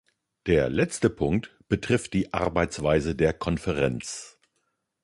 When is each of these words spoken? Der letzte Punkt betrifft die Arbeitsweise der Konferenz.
Der 0.47 0.67
letzte 0.67 1.11
Punkt 1.11 1.55
betrifft 1.69 2.13
die 2.13 2.33
Arbeitsweise 2.33 3.13
der 3.15 3.33
Konferenz. 3.33 4.39